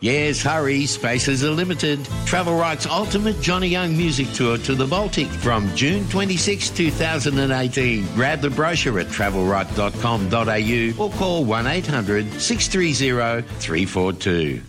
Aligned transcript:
Yes, 0.00 0.42
hurry, 0.42 0.86
spaces 0.86 1.44
are 1.44 1.50
limited. 1.50 1.98
Travelrite's 2.24 2.86
ultimate 2.86 3.38
Johnny 3.42 3.68
Young 3.68 3.94
music 3.94 4.32
tour 4.32 4.56
to 4.56 4.74
the 4.74 4.86
Baltic 4.86 5.26
from 5.26 5.68
June 5.76 6.08
26, 6.08 6.70
2018. 6.70 8.06
Grab 8.14 8.40
the 8.40 8.48
brochure 8.48 8.98
at 8.98 9.08
travelrite.com.au 9.08 11.04
or 11.04 11.10
call 11.18 11.44
1 11.44 11.66
800 11.66 12.40
630 12.40 13.42
342. 13.58 14.62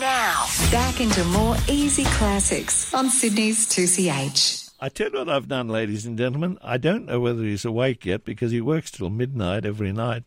Now, 0.00 0.46
back 0.70 1.02
into 1.02 1.22
more 1.24 1.56
easy 1.68 2.04
classics 2.04 2.94
on 2.94 3.10
Sydney's 3.10 3.66
2CH. 3.68 4.70
I 4.80 4.88
tell 4.88 5.10
you 5.10 5.18
what 5.18 5.28
I've 5.28 5.48
done, 5.48 5.68
ladies 5.68 6.06
and 6.06 6.16
gentlemen. 6.16 6.58
I 6.62 6.78
don't 6.78 7.04
know 7.04 7.20
whether 7.20 7.42
he's 7.42 7.66
awake 7.66 8.06
yet 8.06 8.24
because 8.24 8.52
he 8.52 8.62
works 8.62 8.90
till 8.90 9.10
midnight 9.10 9.66
every 9.66 9.92
night. 9.92 10.24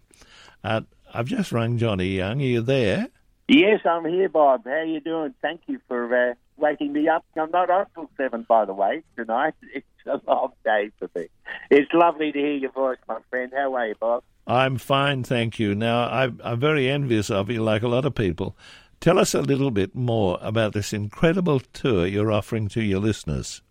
Uh, 0.64 0.82
I've 1.12 1.26
just 1.28 1.52
rung 1.52 1.80
Johnny 1.80 2.10
Young. 2.18 2.42
Are 2.42 2.46
you 2.46 2.62
there? 2.62 3.10
Yes, 3.50 3.82
I'm 3.84 4.06
here, 4.06 4.30
Bob. 4.30 4.66
How 4.66 4.72
are 4.72 4.86
you 4.86 5.00
doing? 5.00 5.34
Thank 5.42 5.62
you 5.66 5.80
for 5.88 6.16
uh, 6.16 6.36
waking 6.58 6.94
me 6.94 7.08
up. 7.08 7.26
I'm 7.36 7.50
not 7.50 7.72
up 7.72 7.92
till 7.96 8.08
seven, 8.16 8.46
by 8.48 8.66
the 8.66 8.76
way, 8.76 9.02
tonight. 9.16 9.56
It's 9.74 9.86
a 10.06 10.22
long 10.32 10.54
day 10.64 10.92
for 10.98 11.10
me. 11.16 11.30
It's 11.70 11.92
lovely 11.94 12.32
to 12.32 12.40
hear 12.40 12.54
your 12.54 12.72
voice, 12.72 13.00
my 13.08 13.18
friend. 13.30 13.52
How 13.54 13.74
are 13.74 13.88
you, 13.88 13.96
Bob? 14.00 14.24
I'm 14.46 14.78
fine, 14.78 15.24
thank 15.24 15.60
you. 15.60 15.76
Now, 15.76 16.08
I'm, 16.10 16.40
I'm 16.44 16.60
very 16.60 16.88
envious 16.88 17.30
of 17.32 17.50
you, 17.50 17.64
like 17.64 17.82
a 17.82 17.88
lot 17.88 18.06
of 18.06 18.16
people. 18.16 18.56
Tell 19.00 19.18
us 19.18 19.34
a 19.34 19.42
little 19.42 19.72
bit 19.72 19.96
more 19.96 20.38
about 20.42 20.74
this 20.74 20.94
incredible 20.94 21.60
tour 21.60 22.06
you're 22.06 22.32
offering 22.32 22.68
to 22.70 22.82
your 22.84 23.00
listeners. 23.00 23.62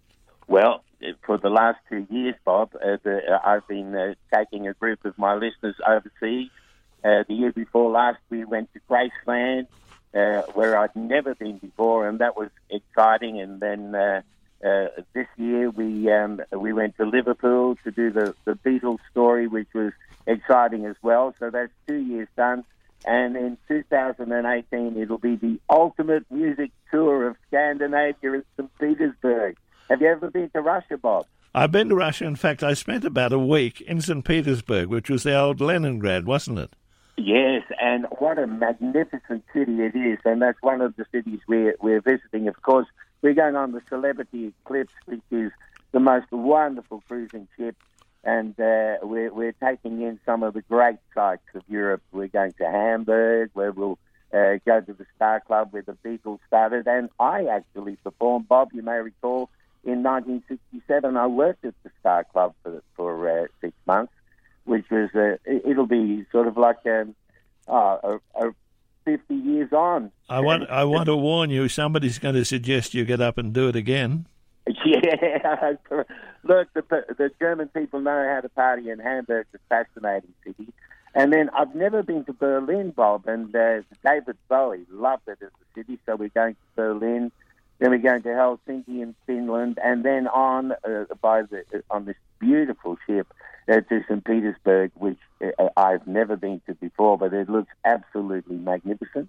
Well, 0.49 0.83
for 1.25 1.39
the 1.39 1.51
last 1.51 1.79
two 1.89 2.07
years, 2.11 2.35
Bob, 2.45 2.75
uh, 2.75 2.97
the, 3.05 3.21
uh, 3.33 3.39
I've 3.45 3.67
been 3.69 3.95
uh, 3.95 4.15
taking 4.35 4.67
a 4.67 4.75
group 4.75 5.05
of 5.05 5.17
my 5.17 5.35
listeners 5.35 5.77
overseas. 5.87 6.51
Uh, 7.05 7.23
the 7.29 7.35
year 7.35 7.53
before 7.53 7.91
last, 7.91 8.19
we 8.31 8.45
went 8.45 8.71
to 8.73 8.81
Graceland, 8.91 9.67
uh, 10.15 10.43
where 10.53 10.77
I'd 10.79 10.95
never 10.97 11.35
been 11.35 11.59
before, 11.59 12.09
and 12.09 12.19
that 12.19 12.37
was 12.37 12.51
exciting. 12.71 13.41
And 13.41 13.61
then 13.61 13.95
uh, 13.95 14.23
this 15.15 15.27
year, 15.37 15.71
we 15.71 16.11
um, 16.11 16.41
we 16.53 16.73
went 16.73 16.97
to 16.97 17.05
Liverpool 17.05 17.77
to 17.85 17.91
do 17.91 18.11
the, 18.11 18.35
the 18.45 18.53
Beatles 18.53 18.99
story, 19.11 19.47
which 19.47 19.69
was 19.75 19.93
exciting 20.27 20.87
as 20.87 20.97
well. 21.03 21.35
So 21.39 21.51
that's 21.51 21.73
two 21.87 21.97
years 21.97 22.29
done. 22.37 22.65
And 23.07 23.37
in 23.37 23.57
2018, 23.69 25.01
it'll 25.01 25.19
be 25.19 25.37
the 25.37 25.61
ultimate 25.71 26.25
music 26.31 26.73
tour 26.91 27.29
of 27.29 27.37
Scandinavia 27.47 28.33
in 28.33 28.45
St. 28.57 28.79
Petersburg. 28.79 29.57
Have 29.89 30.03
you 30.03 30.09
ever 30.09 30.31
been 30.31 30.51
to 30.51 30.61
Russia, 30.61 30.99
Bob? 30.99 31.27
I've 31.55 31.73
been 31.73 31.89
to 31.89 31.95
Russia. 31.95 32.25
In 32.25 32.37
fact, 32.37 32.63
I 32.63 32.75
spent 32.75 33.05
about 33.05 33.33
a 33.33 33.39
week 33.39 33.81
in 33.83 34.01
St. 34.01 34.25
Petersburg, 34.25 34.89
which 34.89 35.09
was 35.09 35.23
the 35.23 35.39
old 35.39 35.61
Leningrad, 35.61 36.27
wasn't 36.27 36.59
it? 36.59 36.75
Yes, 37.21 37.65
and 37.81 38.07
what 38.19 38.39
a 38.39 38.47
magnificent 38.47 39.43
city 39.53 39.83
it 39.83 39.97
is. 39.97 40.21
And 40.25 40.41
that's 40.41 40.63
one 40.63 40.81
of 40.81 40.95
the 40.95 41.05
cities 41.11 41.41
we're, 41.49 41.75
we're 41.81 42.01
visiting. 42.01 42.47
Of 42.47 42.63
course, 42.63 42.87
we're 43.23 43.35
going 43.35 43.57
on 43.57 43.73
the 43.73 43.83
Celebrity 43.89 44.55
Eclipse, 44.63 44.93
which 45.07 45.23
is 45.33 45.51
the 45.91 45.99
most 45.99 46.31
wonderful 46.31 47.03
cruising 47.09 47.49
ship. 47.57 47.75
And 48.23 48.53
uh, 48.61 48.99
we're, 49.03 49.33
we're 49.33 49.53
taking 49.53 50.01
in 50.03 50.21
some 50.25 50.45
of 50.45 50.55
the 50.55 50.63
great 50.63 50.99
sights 51.13 51.43
of 51.57 51.63
Europe. 51.69 52.03
We're 52.13 52.29
going 52.29 52.53
to 52.53 52.65
Hamburg, 52.65 53.51
where 53.53 53.73
we'll 53.73 53.99
uh, 54.33 54.59
go 54.65 54.81
to 54.81 54.93
the 54.93 55.07
Star 55.17 55.41
Club 55.41 55.69
where 55.73 55.83
the 55.83 55.97
Beatles 56.05 56.39
started. 56.47 56.87
And 56.87 57.11
I 57.19 57.47
actually 57.47 57.97
performed, 57.97 58.47
Bob, 58.47 58.69
you 58.73 58.83
may 58.83 58.99
recall, 58.99 59.51
in 59.83 60.05
1967, 60.05 61.17
I 61.17 61.27
worked 61.27 61.65
at 61.65 61.75
the 61.83 61.91
Star 61.99 62.25
Club 62.25 62.55
for 62.63 62.81
for 62.95 63.29
uh, 63.29 63.47
six 63.61 63.75
months, 63.87 64.13
which 64.69 64.87
was 64.91 65.11
uh, 65.15 65.37
it'll 65.47 65.87
be 65.87 66.25
sort 66.31 66.47
of 66.47 66.57
like 66.57 66.79
um, 66.87 67.15
uh, 67.67 67.97
a, 68.03 68.21
a 68.37 68.55
50 69.05 69.35
years 69.35 69.73
on. 69.73 70.13
I 70.29 70.41
want 70.41 70.69
I 70.69 70.85
want 70.85 71.07
to 71.07 71.17
warn 71.17 71.51
you. 71.51 71.69
Somebody's 71.69 72.19
going 72.19 72.35
to 72.35 72.45
suggest 72.45 72.93
you 72.93 73.05
get 73.05 73.21
up 73.21 73.39
and 73.39 73.53
do 73.53 73.69
it 73.69 73.77
again. 73.77 74.27
Yeah, 74.85 75.73
look, 76.45 76.73
the 76.75 76.83
the 77.17 77.31
German 77.41 77.69
people 77.69 78.01
know 78.01 78.31
how 78.33 78.41
to 78.41 78.49
party, 78.51 78.91
and 78.91 79.01
Hamburg's 79.01 79.49
a 79.55 79.59
fascinating 79.69 80.35
city. 80.45 80.73
And 81.15 81.33
then 81.33 81.49
I've 81.51 81.75
never 81.75 82.03
been 82.03 82.25
to 82.27 82.33
Berlin, 82.35 82.91
Bob, 82.91 83.27
and 83.27 83.55
uh, 83.55 83.81
David 84.05 84.37
Bowie 84.49 84.87
loved 84.91 85.27
it 85.27 85.39
as 85.41 85.49
a 85.49 85.75
city, 85.75 85.99
so 86.05 86.17
we're 86.17 86.29
going 86.29 86.55
to 86.55 86.61
Berlin. 86.77 87.33
Then 87.79 87.91
we're 87.91 87.99
going 87.99 88.23
to 88.23 88.29
Helsinki 88.29 89.01
in 89.03 89.15
Finland, 89.27 89.79
and 89.83 90.05
then 90.05 90.29
on 90.29 90.73
uh, 90.73 91.05
by 91.21 91.43
the 91.43 91.65
on 91.91 92.05
this 92.05 92.17
beautiful 92.39 92.99
ship 93.07 93.33
uh, 93.69 93.81
to 93.81 94.03
St. 94.09 94.25
Petersburg, 94.25 94.91
which 94.95 95.19
uh, 95.43 95.69
I've 95.77 96.07
never 96.07 96.37
been 96.37 96.61
to 96.67 96.75
before, 96.75 97.19
but 97.19 97.33
it 97.33 97.49
looks 97.49 97.73
absolutely 97.85 98.57
magnificent. 98.57 99.29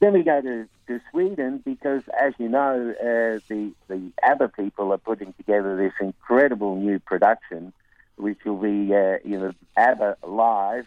Then 0.00 0.14
we 0.14 0.22
go 0.22 0.40
to, 0.40 0.68
to 0.88 1.00
Sweden 1.10 1.62
because, 1.64 2.02
as 2.20 2.34
you 2.38 2.48
know, 2.48 2.94
uh, 3.00 3.38
the 3.48 3.72
the 3.88 4.10
ABBA 4.22 4.48
people 4.48 4.92
are 4.92 4.98
putting 4.98 5.32
together 5.34 5.76
this 5.76 5.92
incredible 6.00 6.76
new 6.76 6.98
production, 6.98 7.72
which 8.16 8.38
will 8.44 8.56
be 8.56 8.92
uh, 8.92 9.18
you 9.24 9.38
know 9.38 9.52
ABBA 9.76 10.16
live 10.26 10.86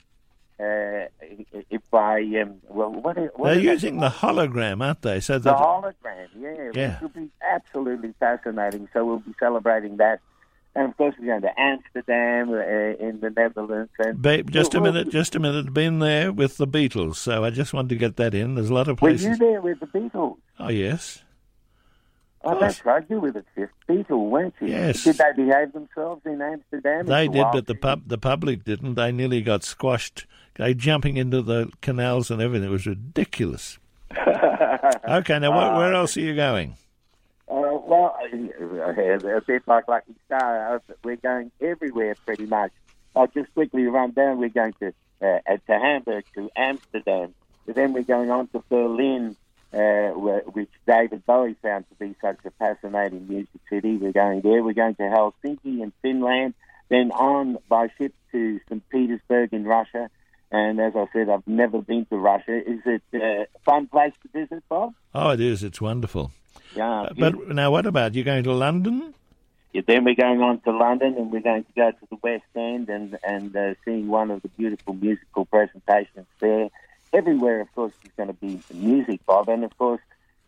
uh, 0.60 1.08
if 1.70 1.82
I 1.94 2.20
um, 2.42 2.62
well, 2.70 2.90
what, 2.90 3.18
what 3.38 3.54
they're 3.56 3.60
using 3.60 4.00
the 4.00 4.10
hologram, 4.10 4.84
aren't 4.86 5.02
they? 5.02 5.20
So 5.20 5.38
the 5.38 5.54
hologram, 5.54 6.28
yeah, 6.40 6.72
yeah, 6.74 6.94
which 6.94 7.02
will 7.02 7.24
be 7.24 7.30
absolutely 7.42 8.14
fascinating. 8.20 8.88
So 8.94 9.06
we'll 9.06 9.20
be 9.20 9.34
celebrating 9.38 9.98
that, 9.98 10.22
and 10.76 10.90
of 10.90 10.98
course 10.98 11.16
we're 11.20 11.28
going 11.28 11.42
to 11.42 11.60
Amsterdam 11.60 12.50
uh, 12.50 13.08
in 13.08 13.20
the 13.22 13.30
Netherlands. 13.30 13.92
And 14.00 14.22
Babe, 14.22 14.50
just 14.50 14.74
a 14.74 14.82
minute, 14.82 15.10
just 15.10 15.36
a 15.36 15.40
minute. 15.40 15.74
Been 15.74 16.00
there 16.00 16.32
with 16.32 16.58
the 16.58 16.68
Beatles, 16.68 17.16
so 17.16 17.44
I 17.44 17.50
just 17.50 17.74
wanted 17.74 17.90
to 17.90 17.96
get 17.96 18.18
that 18.18 18.34
in. 18.34 18.56
There's 18.56 18.70
a 18.70 18.74
lot 18.74 18.88
of 18.88 18.98
places. 18.98 19.26
Were 19.26 19.32
you 19.32 19.38
there 19.38 19.62
with 19.62 19.80
the 19.80 19.88
Beatles? 19.88 20.38
Oh 20.60 20.70
yes. 20.70 21.22
Oh, 22.48 22.60
that's 22.60 22.86
right. 22.86 23.04
You 23.10 23.20
were 23.20 23.32
the 23.32 23.44
fifth 23.56 23.72
Beatle, 23.90 24.30
weren't 24.30 24.54
you? 24.62 24.68
Yes. 24.68 25.04
Did 25.04 25.18
they 25.18 25.32
behave 25.36 25.74
themselves 25.74 26.22
in 26.26 26.40
Amsterdam? 26.40 27.08
They 27.08 27.28
did, 27.28 27.44
but 27.52 27.66
the 27.66 27.74
pub, 27.74 28.04
the 28.06 28.20
public 28.20 28.64
didn't. 28.64 28.94
They 28.94 29.12
nearly 29.12 29.42
got 29.42 29.64
squashed 29.64 30.28
they 30.56 30.74
jumping 30.74 31.18
into 31.18 31.42
the 31.42 31.70
canals 31.82 32.32
and 32.32 32.42
everything. 32.42 32.70
It 32.70 32.72
was 32.72 32.88
ridiculous. 32.88 33.78
okay, 34.18 35.40
now 35.40 35.52
where, 35.52 35.78
where, 35.78 35.94
else 35.94 36.16
are 36.16 36.22
you 36.22 36.36
going? 36.36 36.78
Uh, 37.86 37.88
well, 37.88 38.18
a 39.36 39.42
bit 39.46 39.64
like 39.68 39.88
Lucky 39.88 40.16
Star, 40.26 40.82
we're 41.04 41.16
going 41.18 41.52
everywhere 41.62 42.16
pretty 42.26 42.46
much. 42.46 42.72
I'll 43.16 43.28
just 43.28 43.54
quickly 43.54 43.84
run 43.86 44.12
down. 44.12 44.40
We're 44.40 44.50
going 44.50 44.74
to 44.80 44.94
uh, 45.22 45.40
to 45.68 45.80
Hamburg, 45.80 46.26
to 46.36 46.50
Amsterdam. 46.56 47.34
Then 47.66 47.94
we're 47.94 48.04
going 48.04 48.30
on 48.30 48.48
to 48.50 48.64
Berlin, 48.70 49.36
uh, 49.74 50.10
which 50.10 50.70
David 50.86 51.26
Bowie 51.26 51.56
found 51.62 51.86
to 51.90 51.96
be 51.96 52.16
such 52.22 52.38
a 52.46 52.52
fascinating 52.52 53.28
music 53.28 53.62
city. 53.70 53.98
We're 53.98 54.12
going 54.12 54.42
there. 54.42 54.64
We're 54.64 54.74
going 54.74 54.96
to 54.96 55.04
Helsinki 55.04 55.82
in 55.82 55.94
Finland. 56.02 56.54
Then 56.90 57.12
on 57.12 57.58
by 57.68 57.90
ship 57.98 58.14
to 58.32 58.60
St. 58.68 58.88
Petersburg 58.90 59.54
in 59.54 59.66
Russia. 59.66 60.10
And 60.52 60.80
as 60.80 60.96
I 60.96 61.08
said, 61.12 61.30
I've 61.30 61.48
never 61.48 61.82
been 61.82 62.06
to 62.08 62.18
Russia. 62.18 62.58
Is 62.58 62.82
it 62.86 63.02
a 63.14 63.48
fun 63.64 63.88
place 63.88 64.14
to 64.22 64.40
visit, 64.40 64.64
Bob? 64.70 64.94
Oh, 65.14 65.32
it 65.32 65.40
is. 65.40 65.64
It's 65.64 65.82
wonderful. 65.82 66.32
Yeah. 66.76 67.02
Uh, 67.02 67.14
but 67.18 67.48
now, 67.50 67.72
what 67.72 67.86
about 67.86 68.16
you 68.16 68.24
going 68.24 68.44
to 68.44 68.54
London? 68.54 69.14
Yeah, 69.74 69.82
then 69.86 70.06
we're 70.06 70.16
going 70.16 70.42
on 70.42 70.62
to 70.62 70.72
London, 70.72 71.16
and 71.18 71.32
we're 71.32 71.42
going 71.42 71.64
to 71.64 71.72
go 71.76 71.92
to 71.92 72.08
the 72.10 72.18
West 72.22 72.44
End 72.56 72.90
and 72.90 73.18
and 73.24 73.56
uh, 73.56 73.76
seeing 73.84 74.08
one 74.08 74.32
of 74.32 74.42
the 74.42 74.50
beautiful 74.50 74.94
musical 74.94 75.46
presentations 75.46 76.28
there. 76.40 76.70
Everywhere, 77.14 77.62
of 77.62 77.74
course, 77.76 77.94
is 78.04 78.12
going 78.18 78.28
to 78.28 78.34
be 78.34 78.62
music, 78.74 79.26
Bob, 79.26 79.50
and 79.50 79.64
of 79.64 79.78
course, 79.78 80.02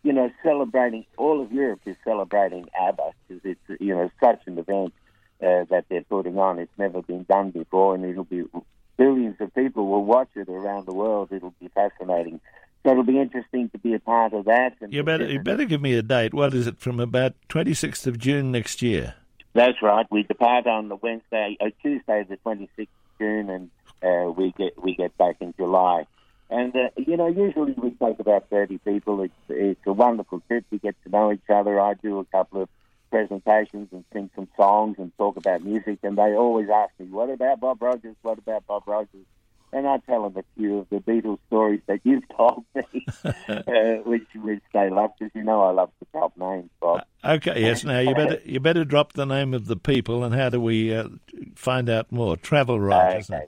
you 0.04 0.14
know, 0.14 0.32
celebrating 0.44 1.06
all 1.18 1.42
of 1.42 1.52
Europe 1.52 1.82
is 1.86 1.98
celebrating 2.04 2.70
ABBA 2.80 3.12
because 3.28 3.44
it's 3.44 3.82
you 3.82 3.94
know 3.94 4.10
such 4.20 4.42
an 4.46 4.58
event 4.58 4.94
uh, 5.42 5.66
that 5.70 5.86
they're 5.90 6.04
putting 6.04 6.38
on. 6.38 6.60
It's 6.60 6.78
never 6.78 7.02
been 7.02 7.24
done 7.24 7.52
before, 7.52 7.96
and 7.96 8.06
it'll 8.06 8.24
be 8.24 8.44
billions 8.98 9.40
of 9.40 9.54
people 9.54 9.88
will 9.88 10.04
watch 10.04 10.30
it 10.36 10.50
around 10.50 10.86
the 10.86 10.94
world. 10.94 11.30
It'll 11.32 11.54
be 11.60 11.68
fascinating. 11.70 12.40
So 12.88 12.92
it'll 12.92 13.04
be 13.04 13.20
interesting 13.20 13.68
to 13.72 13.78
be 13.80 13.96
a 13.96 14.00
part 14.00 14.32
of 14.32 14.46
that. 14.46 14.78
you 14.88 15.04
better 15.04 15.26
you 15.26 15.42
better 15.42 15.66
give 15.66 15.82
me 15.82 15.96
a 15.96 16.02
date. 16.02 16.34
What 16.34 16.54
is 16.54 16.68
it 16.68 16.80
from 16.80 17.02
about 17.02 17.34
26th 17.50 18.08
of 18.08 18.18
June 18.18 18.50
next 18.50 18.82
year? 18.82 19.16
That's 19.54 19.82
right. 19.82 20.06
We 20.10 20.24
depart 20.24 20.68
on 20.68 20.88
the 20.88 20.96
Wednesday, 20.96 21.58
uh, 21.60 21.66
Tuesday, 21.82 22.26
the 22.30 22.38
26th 22.46 22.80
of 22.80 22.88
June, 23.20 23.50
and 23.50 23.70
uh, 24.02 24.32
we 24.32 24.54
get 24.58 24.82
we 24.82 24.96
get 24.96 25.18
back 25.18 25.36
in 25.42 25.54
July. 25.58 26.08
And 26.50 26.74
uh, 26.78 26.88
you 26.96 27.18
know, 27.18 27.28
usually 27.28 27.74
we 27.74 27.90
take 27.90 28.22
about 28.22 28.50
30 28.50 28.78
people. 28.78 29.22
It's 29.22 29.34
it's 29.50 29.86
a 29.86 29.92
wonderful 29.92 30.42
trip. 30.48 30.64
We 30.72 30.78
get 30.78 30.96
to 31.04 31.10
know 31.10 31.34
each 31.34 31.50
other. 31.50 31.82
I 31.82 31.96
do 31.96 32.20
a 32.20 32.26
couple 32.26 32.62
of 32.62 32.70
presentations 33.10 33.90
and 33.92 34.06
sing 34.14 34.30
some 34.34 34.48
songs 34.56 34.96
and 34.98 35.12
talk 35.18 35.36
about 35.36 35.62
music. 35.62 36.00
And 36.04 36.18
they 36.18 36.36
always 36.36 36.70
ask 36.70 36.94
me, 37.00 37.08
"What 37.08 37.30
about 37.32 37.60
Bob 37.60 37.82
Rogers? 37.82 38.16
What 38.22 38.38
about 38.38 38.66
Bob 38.66 38.84
Rogers?" 38.88 39.26
And 39.74 39.86
I 39.86 39.98
tell 39.98 40.30
them 40.30 40.38
a 40.38 40.60
few 40.60 40.80
of 40.80 40.90
the 40.90 40.98
Beatles 40.98 41.40
stories 41.48 41.82
that 41.88 42.00
you've 42.04 42.28
told 42.38 42.64
me, 42.74 43.06
uh, 43.26 44.04
which 44.06 44.28
which 44.36 44.64
they 44.74 44.90
love 44.90 45.12
because 45.20 45.34
you 45.36 45.44
know 45.44 45.62
I 45.62 45.72
love 45.72 45.92
the 46.00 46.20
top 46.20 46.38
names, 46.38 46.70
Bob. 46.80 47.04
Uh, 47.24 47.34
okay, 47.34 47.62
yes. 47.62 47.84
Now 47.84 48.00
you 48.00 48.16
better 48.16 48.40
you 48.46 48.60
better 48.60 48.86
drop 48.86 49.14
the 49.14 49.26
name 49.26 49.54
of 49.54 49.68
the 49.68 49.76
people 49.76 50.24
and 50.24 50.34
how 50.34 50.50
do 50.50 50.62
we 50.62 50.96
uh, 50.96 51.10
find 51.56 51.90
out 51.90 52.12
more? 52.12 52.38
Travelrite, 52.38 53.30
okay. 53.30 53.48